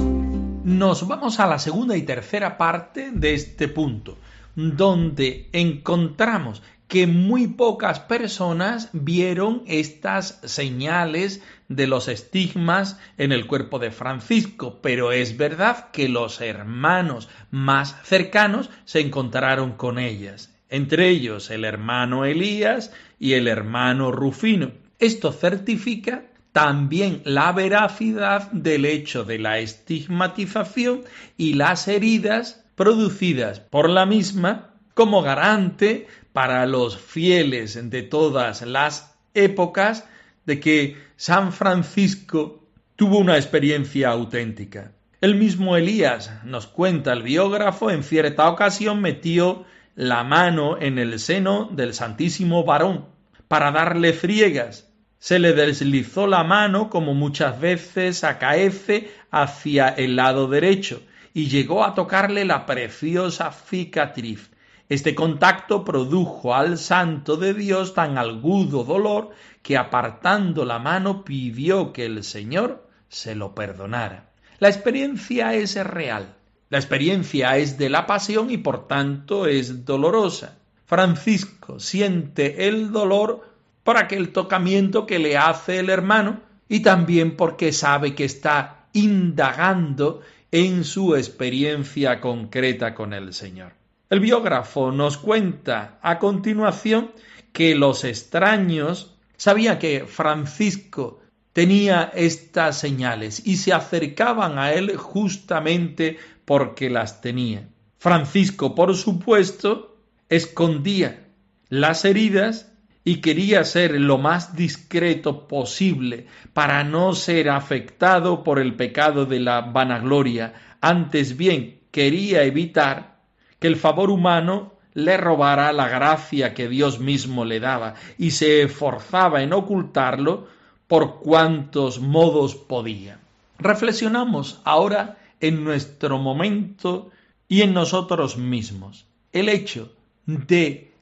Nos 0.65 1.07
vamos 1.07 1.39
a 1.39 1.47
la 1.47 1.57
segunda 1.57 1.95
y 1.95 2.01
tercera 2.01 2.57
parte 2.57 3.11
de 3.13 3.33
este 3.33 3.69
punto, 3.69 4.17
donde 4.55 5.47
encontramos 5.53 6.61
que 6.89 7.07
muy 7.07 7.47
pocas 7.47 8.01
personas 8.01 8.89
vieron 8.91 9.63
estas 9.65 10.41
señales 10.43 11.41
de 11.69 11.87
los 11.87 12.09
estigmas 12.09 12.99
en 13.17 13.31
el 13.31 13.47
cuerpo 13.47 13.79
de 13.79 13.91
Francisco, 13.91 14.81
pero 14.81 15.13
es 15.13 15.37
verdad 15.37 15.91
que 15.91 16.09
los 16.09 16.41
hermanos 16.41 17.29
más 17.51 17.95
cercanos 18.03 18.69
se 18.83 18.99
encontraron 18.99 19.77
con 19.77 19.97
ellas, 19.97 20.53
entre 20.67 21.07
ellos 21.07 21.49
el 21.51 21.63
hermano 21.63 22.25
Elías 22.25 22.91
y 23.17 23.35
el 23.35 23.47
hermano 23.47 24.11
Rufino. 24.11 24.82
Esto 24.99 25.31
certifica 25.31 26.25
también 26.53 27.21
la 27.25 27.51
veracidad 27.51 28.51
del 28.51 28.85
hecho 28.85 29.25
de 29.25 29.39
la 29.39 29.59
estigmatización 29.59 31.01
y 31.35 31.55
las 31.55 31.87
heridas 31.87 32.63
producidas 32.75 33.59
por 33.59 33.89
la 33.89 34.05
misma 34.05 34.75
como 34.93 35.23
garante 35.23 36.07
para 36.31 36.65
los 36.67 36.97
fieles 36.97 37.89
de 37.89 38.03
todas 38.03 38.61
las 38.61 39.15
épocas 39.33 40.05
de 40.45 40.59
que 40.59 40.97
San 41.15 41.51
Francisco 41.53 42.63
tuvo 42.95 43.17
una 43.17 43.35
experiencia 43.35 44.09
auténtica. 44.09 44.91
El 45.21 45.35
mismo 45.35 45.75
Elías, 45.75 46.31
nos 46.43 46.67
cuenta 46.67 47.13
el 47.13 47.23
biógrafo, 47.23 47.89
en 47.89 48.03
cierta 48.03 48.47
ocasión 48.49 49.01
metió 49.01 49.65
la 49.95 50.23
mano 50.23 50.79
en 50.79 50.99
el 50.99 51.19
seno 51.19 51.69
del 51.71 51.93
Santísimo 51.93 52.63
Varón 52.63 53.12
para 53.53 53.71
darle 53.71 54.13
friegas. 54.13 54.91
Se 55.19 55.37
le 55.37 55.53
deslizó 55.53 56.25
la 56.25 56.43
mano 56.43 56.89
como 56.89 57.13
muchas 57.13 57.59
veces 57.59 58.23
acaece 58.23 59.11
hacia 59.29 59.89
el 59.89 60.15
lado 60.15 60.47
derecho 60.47 61.03
y 61.35 61.49
llegó 61.49 61.83
a 61.83 61.93
tocarle 61.93 62.45
la 62.45 62.65
preciosa 62.65 63.51
cicatriz. 63.51 64.49
Este 64.89 65.13
contacto 65.13 65.85
produjo 65.85 66.55
al 66.55 66.79
santo 66.79 67.37
de 67.37 67.53
Dios 67.53 67.93
tan 67.93 68.17
agudo 68.17 68.83
dolor 68.83 69.29
que 69.61 69.77
apartando 69.77 70.65
la 70.65 70.79
mano 70.79 71.23
pidió 71.23 71.93
que 71.93 72.07
el 72.07 72.23
Señor 72.23 72.89
se 73.07 73.35
lo 73.35 73.53
perdonara. 73.53 74.31
La 74.57 74.69
experiencia 74.69 75.53
es 75.53 75.75
real. 75.75 76.37
La 76.71 76.79
experiencia 76.79 77.55
es 77.57 77.77
de 77.77 77.91
la 77.91 78.07
pasión 78.07 78.49
y 78.49 78.57
por 78.57 78.87
tanto 78.87 79.45
es 79.45 79.85
dolorosa. 79.85 80.57
Francisco 80.93 81.79
siente 81.79 82.67
el 82.67 82.91
dolor 82.91 83.49
por 83.83 83.97
aquel 83.97 84.31
tocamiento 84.31 85.07
que 85.07 85.17
le 85.17 85.37
hace 85.37 85.79
el 85.79 85.89
hermano 85.89 86.41
y 86.69 86.81
también 86.81 87.35
porque 87.35 87.71
sabe 87.71 88.13
que 88.13 88.25
está 88.25 88.85
indagando 88.93 90.21
en 90.51 90.83
su 90.83 91.15
experiencia 91.15 92.21
concreta 92.21 92.93
con 92.93 93.13
el 93.13 93.33
Señor. 93.33 93.71
El 94.11 94.19
biógrafo 94.19 94.91
nos 94.91 95.17
cuenta 95.17 95.97
a 96.03 96.19
continuación 96.19 97.09
que 97.53 97.73
los 97.73 98.03
extraños 98.03 99.15
sabían 99.35 99.79
que 99.79 100.05
Francisco 100.05 101.21
tenía 101.53 102.11
estas 102.13 102.77
señales 102.77 103.41
y 103.47 103.57
se 103.57 103.73
acercaban 103.73 104.59
a 104.59 104.73
él 104.73 104.95
justamente 104.95 106.19
porque 106.45 106.91
las 106.91 107.19
tenía. 107.19 107.67
Francisco, 107.97 108.75
por 108.75 108.95
supuesto, 108.95 109.92
escondía 110.35 111.27
las 111.69 112.05
heridas 112.05 112.71
y 113.03 113.17
quería 113.17 113.63
ser 113.65 113.99
lo 113.99 114.17
más 114.17 114.55
discreto 114.55 115.47
posible 115.47 116.27
para 116.53 116.83
no 116.83 117.13
ser 117.13 117.49
afectado 117.49 118.43
por 118.43 118.59
el 118.59 118.75
pecado 118.75 119.25
de 119.25 119.39
la 119.39 119.61
vanagloria. 119.61 120.53
Antes 120.81 121.37
bien, 121.37 121.81
quería 121.91 122.43
evitar 122.43 123.19
que 123.59 123.67
el 123.67 123.75
favor 123.75 124.09
humano 124.09 124.73
le 124.93 125.17
robara 125.17 125.73
la 125.73 125.89
gracia 125.89 126.53
que 126.53 126.67
Dios 126.67 126.99
mismo 126.99 127.45
le 127.45 127.59
daba 127.59 127.95
y 128.17 128.31
se 128.31 128.63
esforzaba 128.63 129.43
en 129.43 129.53
ocultarlo 129.53 130.47
por 130.87 131.19
cuantos 131.19 131.99
modos 131.99 132.55
podía. 132.55 133.19
Reflexionamos 133.59 134.61
ahora 134.63 135.17
en 135.39 135.63
nuestro 135.63 136.17
momento 136.17 137.11
y 137.47 137.61
en 137.61 137.73
nosotros 137.73 138.37
mismos. 138.37 139.05
El 139.31 139.49
hecho 139.49 139.91
de 140.25 140.93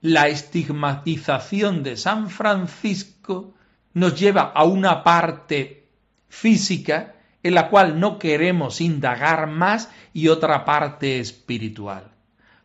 la 0.00 0.28
estigmatización 0.28 1.82
de 1.82 1.96
San 1.96 2.30
Francisco 2.30 3.54
nos 3.92 4.18
lleva 4.18 4.42
a 4.42 4.64
una 4.64 5.04
parte 5.04 5.88
física 6.28 7.16
en 7.42 7.54
la 7.54 7.68
cual 7.68 7.98
no 8.00 8.18
queremos 8.18 8.80
indagar 8.80 9.46
más 9.46 9.90
y 10.12 10.28
otra 10.28 10.64
parte 10.64 11.18
espiritual. 11.20 12.10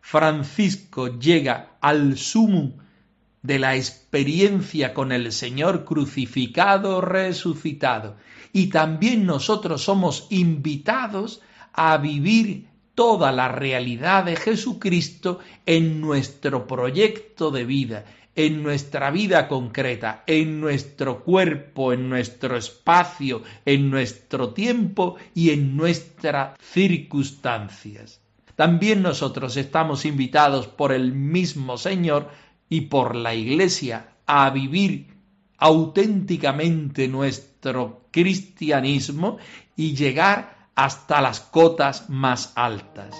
Francisco 0.01 1.19
llega 1.19 1.77
al 1.81 2.17
sumo 2.17 2.73
de 3.41 3.59
la 3.59 3.75
experiencia 3.75 4.93
con 4.93 5.11
el 5.11 5.31
Señor 5.31 5.85
crucificado, 5.85 7.01
resucitado. 7.01 8.17
Y 8.53 8.67
también 8.67 9.25
nosotros 9.25 9.83
somos 9.83 10.27
invitados 10.29 11.41
a 11.73 11.97
vivir 11.97 12.67
toda 12.95 13.31
la 13.31 13.49
realidad 13.49 14.23
de 14.23 14.35
Jesucristo 14.37 15.39
en 15.65 16.01
nuestro 16.01 16.65
proyecto 16.65 17.51
de 17.51 17.65
vida, 17.65 18.05
en 18.35 18.63
nuestra 18.63 19.11
vida 19.11 19.47
concreta, 19.47 20.23
en 20.25 20.59
nuestro 20.59 21.23
cuerpo, 21.23 21.93
en 21.93 22.09
nuestro 22.09 22.57
espacio, 22.57 23.43
en 23.65 23.91
nuestro 23.91 24.53
tiempo 24.53 25.17
y 25.33 25.51
en 25.51 25.77
nuestras 25.77 26.57
circunstancias. 26.59 28.21
También 28.55 29.01
nosotros 29.01 29.57
estamos 29.57 30.05
invitados 30.05 30.67
por 30.67 30.93
el 30.93 31.11
mismo 31.13 31.77
Señor 31.77 32.29
y 32.69 32.81
por 32.81 33.15
la 33.15 33.35
Iglesia 33.35 34.15
a 34.25 34.49
vivir 34.49 35.07
auténticamente 35.57 37.07
nuestro 37.07 38.07
cristianismo 38.11 39.37
y 39.75 39.95
llegar 39.95 40.54
hasta 40.75 41.21
las 41.21 41.39
cotas 41.39 42.09
más 42.09 42.51
altas. 42.55 43.15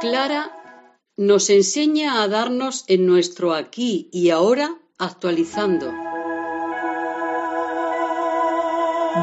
Clara 0.00 0.52
nos 1.16 1.50
enseña 1.50 2.22
a 2.22 2.28
darnos 2.28 2.84
en 2.86 3.04
nuestro 3.04 3.52
aquí 3.52 4.08
y 4.12 4.30
ahora 4.30 4.70
actualizando. 4.96 5.92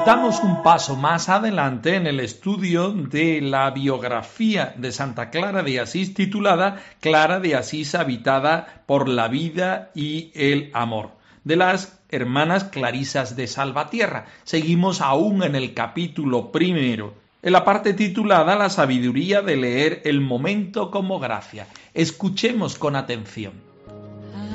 Damos 0.05 0.41
un 0.43 0.61
paso 0.63 0.97
más 0.97 1.29
adelante 1.29 1.95
en 1.95 2.07
el 2.07 2.19
estudio 2.19 2.91
de 2.91 3.39
la 3.39 3.71
biografía 3.71 4.75
de 4.77 4.91
Santa 4.91 5.29
Clara 5.29 5.63
de 5.63 5.79
Asís 5.79 6.13
titulada 6.13 6.83
Clara 6.99 7.39
de 7.39 7.55
Asís 7.55 7.95
habitada 7.95 8.83
por 8.85 9.07
la 9.07 9.29
vida 9.29 9.91
y 9.95 10.31
el 10.35 10.71
amor 10.73 11.11
de 11.45 11.55
las 11.55 12.01
hermanas 12.09 12.65
Clarisas 12.65 13.37
de 13.37 13.47
Salvatierra. 13.47 14.25
Seguimos 14.43 14.99
aún 14.99 15.43
en 15.43 15.55
el 15.55 15.73
capítulo 15.73 16.51
primero, 16.51 17.13
en 17.45 17.53
la 17.53 17.63
parte 17.63 17.93
titulada 17.93 18.55
La 18.55 18.71
sabiduría 18.71 19.43
de 19.43 19.55
leer 19.55 20.01
el 20.05 20.19
momento 20.19 20.89
como 20.89 21.19
gracia. 21.19 21.67
Escuchemos 21.93 22.75
con 22.79 22.95
atención. 22.95 23.53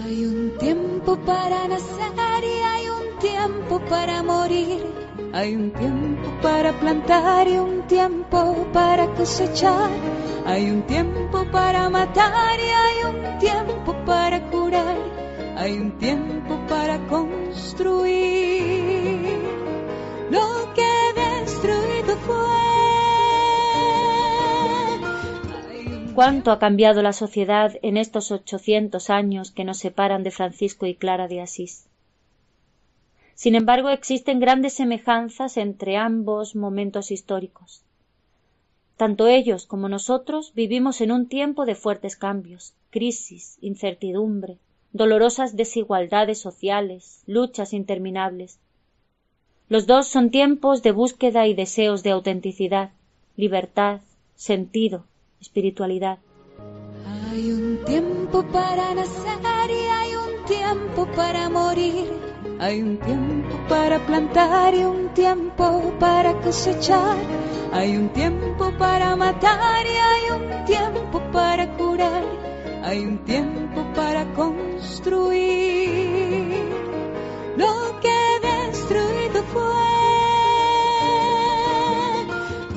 Hay 0.02 0.24
un 0.24 0.52
tiempo 0.58 1.16
para 1.24 1.68
nacer 1.68 2.42
y 2.42 2.62
hay 2.64 2.88
un 2.88 3.18
tiempo 3.20 3.80
para 3.88 4.24
morir. 4.24 4.82
Hay 5.32 5.54
un 5.54 5.70
tiempo 5.70 6.32
para 6.42 6.72
plantar 6.80 7.46
y 7.46 7.58
un 7.58 7.86
tiempo 7.86 8.66
para 8.72 9.06
cosechar. 9.14 9.88
Hay 10.44 10.68
un 10.68 10.82
tiempo 10.82 11.46
para 11.52 11.88
matar 11.88 12.58
y 12.58 12.70
hay 12.70 13.14
un 13.14 13.38
tiempo 13.38 13.94
para 14.04 14.44
curar. 14.50 14.96
Hay 15.56 15.74
un 15.74 15.92
tiempo 15.92 16.29
¿Cuánto 26.20 26.50
ha 26.50 26.58
cambiado 26.58 27.00
la 27.00 27.14
sociedad 27.14 27.72
en 27.80 27.96
estos 27.96 28.30
ochocientos 28.30 29.08
años 29.08 29.52
que 29.52 29.64
nos 29.64 29.78
separan 29.78 30.22
de 30.22 30.30
Francisco 30.30 30.84
y 30.84 30.94
Clara 30.94 31.28
de 31.28 31.40
Asís? 31.40 31.86
Sin 33.34 33.54
embargo, 33.54 33.88
existen 33.88 34.38
grandes 34.38 34.74
semejanzas 34.74 35.56
entre 35.56 35.96
ambos 35.96 36.54
momentos 36.54 37.10
históricos. 37.10 37.84
Tanto 38.98 39.28
ellos 39.28 39.64
como 39.64 39.88
nosotros 39.88 40.52
vivimos 40.52 41.00
en 41.00 41.10
un 41.10 41.26
tiempo 41.26 41.64
de 41.64 41.74
fuertes 41.74 42.16
cambios, 42.16 42.74
crisis, 42.90 43.56
incertidumbre, 43.62 44.58
dolorosas 44.92 45.56
desigualdades 45.56 46.38
sociales, 46.38 47.22
luchas 47.26 47.72
interminables. 47.72 48.58
Los 49.70 49.86
dos 49.86 50.06
son 50.06 50.28
tiempos 50.28 50.82
de 50.82 50.92
búsqueda 50.92 51.46
y 51.46 51.54
deseos 51.54 52.02
de 52.02 52.10
autenticidad, 52.10 52.90
libertad, 53.38 54.02
sentido, 54.36 55.06
espiritualidad. 55.40 56.18
Hay 57.30 57.52
un 57.52 57.84
tiempo 57.84 58.42
para 58.52 58.94
nacer 58.94 59.70
y 59.70 59.86
hay 59.88 60.14
un 60.14 60.44
tiempo 60.46 61.06
para 61.16 61.48
morir. 61.48 62.06
Hay 62.58 62.82
un 62.82 62.98
tiempo 62.98 63.56
para 63.68 63.98
plantar 64.06 64.74
y 64.74 64.84
un 64.84 65.08
tiempo 65.14 65.92
para 65.98 66.38
cosechar. 66.40 67.16
Hay 67.72 67.96
un 67.96 68.08
tiempo 68.10 68.72
para 68.78 69.16
matar 69.16 69.86
y 69.86 69.96
hay 69.96 70.30
un 70.38 70.64
tiempo 70.64 71.22
para 71.32 71.66
curar. 71.76 72.24
Hay 72.82 73.00
un 73.00 73.18
tiempo 73.24 73.84
para 73.94 74.24
construir 74.34 75.40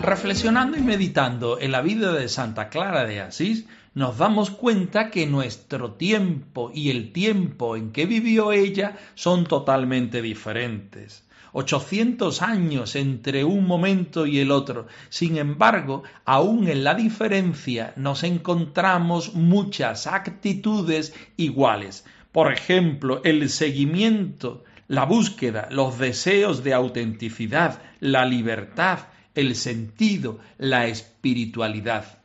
Reflexionando 0.04 0.76
y 0.76 0.82
meditando 0.82 1.62
en 1.62 1.72
la 1.72 1.82
vida 1.82 2.12
de 2.12 2.28
Santa 2.28 2.68
Clara 2.68 3.06
de 3.06 3.22
Asís, 3.22 3.68
nos 3.94 4.18
damos 4.18 4.50
cuenta 4.50 5.10
que 5.10 5.28
nuestro 5.28 5.94
tiempo 5.94 6.72
y 6.74 6.90
el 6.90 7.14
tiempo 7.14 7.78
en 7.78 7.94
que 7.94 8.06
vivió 8.06 8.52
ella 8.52 8.98
son 9.16 9.46
totalmente 9.46 10.22
diferentes. 10.22 11.24
800 11.54 12.42
años 12.42 12.98
entre 12.98 13.46
un 13.46 13.66
momento 13.66 14.28
y 14.28 14.40
el 14.40 14.52
otro. 14.52 14.88
Sin 15.08 15.38
embargo, 15.38 16.04
aún 16.26 16.68
en 16.68 16.84
la 16.84 16.96
diferencia 16.96 17.94
nos 17.96 18.26
encontramos 18.26 19.36
muchas 19.36 20.06
actitudes 20.06 21.14
iguales. 21.38 22.04
Por 22.34 22.52
ejemplo, 22.52 23.22
el 23.24 23.50
seguimiento, 23.50 24.66
la 24.90 25.06
búsqueda, 25.06 25.70
los 25.72 25.98
deseos 25.98 26.62
de 26.62 26.74
autenticidad, 26.74 27.82
la 28.02 28.26
libertad, 28.26 29.00
el 29.36 29.56
sentido, 29.56 30.40
la 30.58 30.88
espiritualidad. 30.88 32.20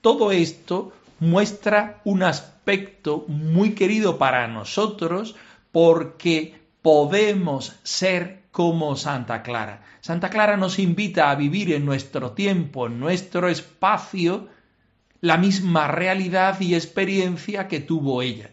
Todo 0.00 0.32
esto 0.32 0.92
muestra 1.20 2.00
un 2.04 2.22
aspecto 2.22 3.24
muy 3.28 3.74
querido 3.74 4.18
para 4.18 4.46
nosotros 4.48 5.34
porque 5.72 6.60
podemos 6.82 7.76
ser 7.82 8.42
como 8.50 8.96
Santa 8.96 9.42
Clara. 9.42 9.82
Santa 10.00 10.30
Clara 10.30 10.56
nos 10.56 10.78
invita 10.78 11.30
a 11.30 11.34
vivir 11.34 11.72
en 11.72 11.84
nuestro 11.84 12.32
tiempo, 12.32 12.86
en 12.86 12.98
nuestro 12.98 13.48
espacio, 13.48 14.48
la 15.20 15.36
misma 15.36 15.88
realidad 15.88 16.60
y 16.60 16.74
experiencia 16.74 17.68
que 17.68 17.80
tuvo 17.80 18.22
ella. 18.22 18.50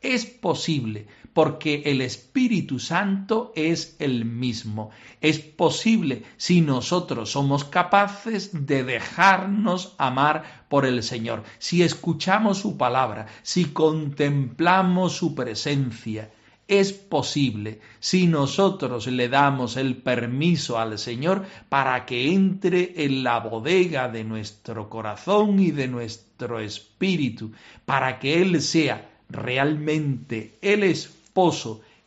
Es 0.00 0.26
posible, 0.26 1.06
porque 1.32 1.82
el 1.86 2.00
Espíritu 2.00 2.78
Santo 2.78 3.52
es 3.54 3.96
el 3.98 4.24
mismo. 4.24 4.90
Es 5.20 5.38
posible 5.38 6.24
si 6.36 6.60
nosotros 6.60 7.30
somos 7.30 7.64
capaces 7.64 8.66
de 8.66 8.84
dejarnos 8.84 9.94
amar 9.98 10.66
por 10.68 10.84
el 10.84 11.02
Señor, 11.02 11.44
si 11.58 11.82
escuchamos 11.82 12.58
su 12.58 12.76
palabra, 12.76 13.26
si 13.42 13.66
contemplamos 13.66 15.14
su 15.14 15.34
presencia. 15.34 16.30
Es 16.68 16.92
posible 16.92 17.80
si 17.98 18.26
nosotros 18.26 19.06
le 19.06 19.30
damos 19.30 19.78
el 19.78 19.96
permiso 19.96 20.78
al 20.78 20.98
Señor 20.98 21.46
para 21.70 22.04
que 22.04 22.30
entre 22.30 23.04
en 23.04 23.24
la 23.24 23.40
bodega 23.40 24.08
de 24.08 24.22
nuestro 24.22 24.90
corazón 24.90 25.60
y 25.60 25.70
de 25.70 25.88
nuestro 25.88 26.60
espíritu, 26.60 27.52
para 27.86 28.18
que 28.18 28.42
Él 28.42 28.60
sea 28.60 29.07
realmente 29.28 30.58
el 30.62 30.82
Espíritu 30.84 31.18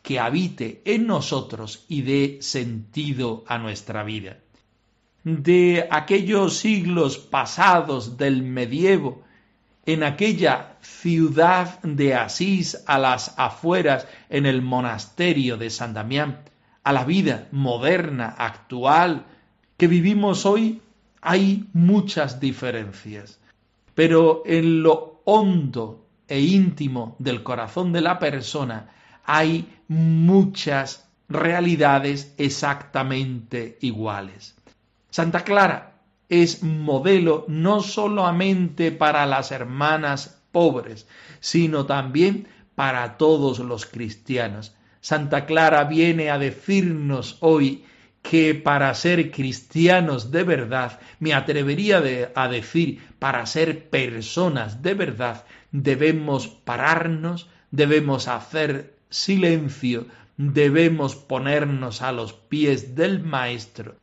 que 0.01 0.19
habite 0.19 0.81
en 0.84 1.07
nosotros 1.07 1.86
y 1.88 2.01
dé 2.01 2.38
sentido 2.41 3.43
a 3.47 3.57
nuestra 3.57 4.03
vida. 4.03 4.39
De 5.23 5.88
aquellos 5.89 6.57
siglos 6.57 7.17
pasados 7.17 8.17
del 8.17 8.43
medievo, 8.43 9.23
en 9.86 10.03
aquella 10.03 10.77
ciudad 10.81 11.81
de 11.81 12.13
Asís 12.15 12.84
a 12.88 12.97
las 12.99 13.34
afueras 13.38 14.07
en 14.29 14.45
el 14.45 14.62
monasterio 14.62 15.57
de 15.57 15.69
San 15.69 15.93
Damián, 15.93 16.43
a 16.84 16.91
la 16.91 17.05
vida 17.05 17.47
moderna, 17.51 18.36
actual, 18.38 19.25
que 19.77 19.88
vivimos 19.88 20.45
hoy, 20.45 20.81
hay 21.21 21.69
muchas 21.73 22.39
diferencias. 22.39 23.39
Pero 23.93 24.43
en 24.45 24.84
lo 24.84 25.21
hondo 25.25 26.00
e 26.32 26.39
íntimo 26.39 27.17
del 27.20 27.44
corazón 27.44 27.91
de 27.91 28.00
la 28.00 28.17
persona 28.17 28.89
hay 29.26 29.67
muchas 29.89 31.10
realidades 31.28 32.34
exactamente 32.38 33.78
iguales. 33.82 34.56
Santa 35.10 35.44
Clara 35.44 36.00
es 36.30 36.63
modelo 36.63 37.44
no 37.50 37.82
solamente 37.82 38.94
para 38.94 39.26
las 39.26 39.52
hermanas 39.52 40.41
pobres, 40.54 41.06
sino 41.41 41.86
también 41.86 42.48
para 42.76 43.17
todos 43.17 43.60
los 43.60 43.86
cristianos. 43.86 44.74
Santa 45.02 45.46
Clara 45.46 45.84
viene 45.84 46.30
a 46.30 46.38
decirnos 46.38 47.39
hoy 47.41 47.84
que 48.22 48.56
para 48.56 48.94
ser 48.94 49.32
cristianos 49.32 50.32
de 50.32 50.44
verdad, 50.44 51.00
me 51.20 51.34
atrevería 51.34 52.02
a 52.36 52.48
decir, 52.48 53.02
para 53.20 53.46
ser 53.46 53.89
personas 53.89 54.82
de 54.82 54.94
verdad, 54.94 55.44
debemos 55.71 56.47
pararnos, 56.47 57.49
debemos 57.71 58.27
hacer 58.27 58.95
silencio 59.10 60.05
debemos 60.38 61.15
ponernos 61.15 62.01
a 62.01 62.12
los 62.12 62.34
pies 62.34 62.95
del 62.95 63.21
Maestro, 63.23 63.95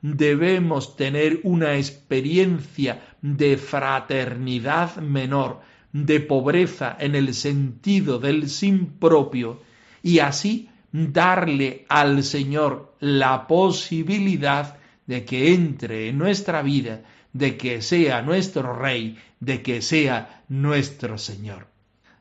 debemos 0.00 0.96
tener 0.96 1.40
una 1.42 1.76
experiencia 1.76 3.02
de 3.20 3.58
fraternidad 3.58 4.96
menor, 4.96 5.60
de 5.92 6.20
pobreza 6.20 6.96
en 6.98 7.14
el 7.14 7.34
sentido 7.34 8.18
del 8.18 8.48
sin 8.48 8.86
propio, 8.86 9.60
y 10.02 10.20
así 10.20 10.70
darle 10.92 11.84
al 11.88 12.22
Señor 12.22 12.94
la 13.00 13.46
posibilidad 13.46 14.78
de 15.06 15.24
que 15.26 15.52
entre 15.52 16.08
en 16.08 16.18
nuestra 16.18 16.62
vida, 16.62 17.02
de 17.38 17.58
que 17.58 17.82
sea 17.82 18.22
nuestro 18.22 18.72
Rey, 18.72 19.18
de 19.40 19.62
que 19.62 19.82
sea 19.82 20.44
nuestro 20.48 21.18
Señor. 21.18 21.66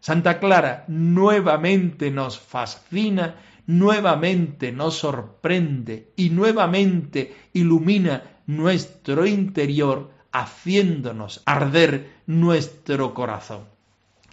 Santa 0.02 0.40
Clara 0.40 0.84
nuevamente 0.88 2.12
nos 2.12 2.38
fascina, 2.38 3.36
nuevamente 3.66 4.72
nos 4.72 4.96
sorprende 4.96 6.12
y 6.18 6.30
nuevamente 6.30 7.34
ilumina 7.54 8.24
nuestro 8.46 9.26
interior 9.26 10.12
haciéndonos 10.32 11.42
arder 11.46 12.12
nuestro 12.28 13.14
corazón. 13.14 13.64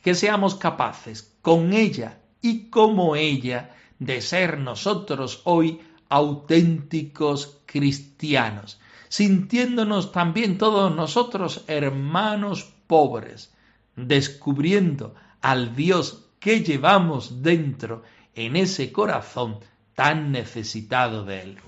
Que 0.02 0.14
seamos 0.16 0.56
capaces 0.56 1.36
con 1.42 1.72
ella 1.72 2.18
y 2.40 2.70
como 2.70 3.14
ella 3.14 3.70
de 4.00 4.20
ser 4.20 4.58
nosotros 4.58 5.42
hoy 5.44 5.80
auténticos 6.08 7.62
cristianos, 7.66 8.80
sintiéndonos 9.12 10.10
también 10.10 10.56
todos 10.56 10.96
nosotros 10.96 11.64
hermanos 11.66 12.72
pobres, 12.86 13.52
descubriendo 13.94 15.14
al 15.42 15.76
Dios 15.76 16.30
que 16.40 16.62
llevamos 16.62 17.42
dentro 17.42 18.04
en 18.34 18.56
ese 18.56 18.90
corazón 18.90 19.58
tan 19.94 20.32
necesitado 20.32 21.26
de 21.26 21.42
Él. 21.42 21.58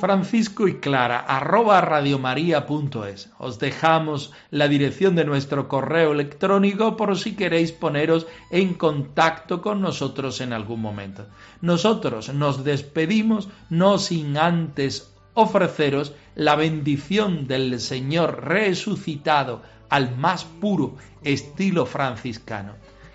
Francisco 0.00 0.66
y 0.66 0.80
Clara, 0.80 1.20
arroba 1.20 1.80
radiomaria.es. 1.82 3.30
Os 3.38 3.58
dejamos 3.58 4.32
la 4.50 4.66
dirección 4.66 5.14
de 5.14 5.24
nuestro 5.24 5.68
correo 5.68 6.12
electrónico 6.12 6.96
por 6.96 7.18
si 7.18 7.36
queréis 7.36 7.70
poneros 7.70 8.26
en 8.50 8.74
contacto 8.74 9.60
con 9.60 9.82
nosotros 9.82 10.40
en 10.40 10.52
algún 10.54 10.80
momento. 10.80 11.26
Nosotros 11.60 12.32
nos 12.34 12.64
despedimos 12.64 13.48
no 13.68 13.98
sin 13.98 14.38
antes 14.38 15.14
ofreceros 15.34 16.14
la 16.34 16.56
bendición 16.56 17.46
del 17.46 17.78
Señor 17.78 18.44
resucitado 18.44 19.62
al 19.90 20.16
más 20.16 20.44
puro 20.44 20.96
estilo 21.22 21.84
franciscano. 21.84 22.72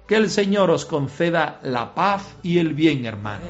Que 0.08 0.18
el 0.18 0.30
Señor 0.30 0.70
os 0.70 0.86
conceda 0.86 1.60
la 1.64 1.96
paz 1.96 2.36
y 2.44 2.60
el 2.60 2.76
bien, 2.76 3.06
hermanos. 3.06 3.50